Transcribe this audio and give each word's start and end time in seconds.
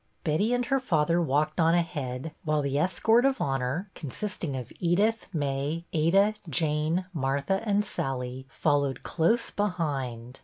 Betty 0.23 0.51
and 0.51 0.65
her 0.65 0.79
father 0.79 1.21
walked 1.21 1.59
on 1.59 1.75
ahead, 1.75 2.33
while 2.43 2.63
the 2.63 2.79
escort 2.79 3.23
of 3.23 3.39
honor, 3.39 3.91
consisting 3.93 4.55
of 4.55 4.73
Edith, 4.79 5.27
May, 5.31 5.85
Ada, 5.93 6.33
Jane, 6.49 7.05
Martha, 7.13 7.61
and 7.67 7.85
Sallie, 7.85 8.47
followed 8.49 9.03
close 9.03 9.51
behind. 9.51 10.39